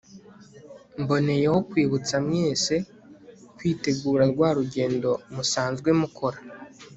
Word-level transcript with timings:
mboneyeho 1.01 1.57
kwibutsa 1.69 2.15
mwese 2.27 2.75
kwitegura 3.57 4.23
rwa 4.31 4.49
rugendo 4.57 5.09
musanzwe 5.33 5.89
mukora 5.99 6.37